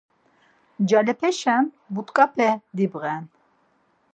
Ncalepeşen 0.81 1.63
but̆ǩape 1.93 2.49
dibğen. 2.75 3.23